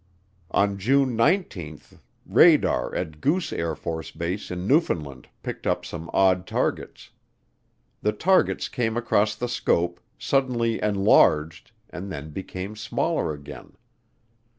[0.49, 1.79] On June 19
[2.25, 7.11] radar at Goose AFB in Newfoundland picked up some odd targets.
[8.01, 13.73] The targets came across the scope, suddenly enlarged, and then became smaller again.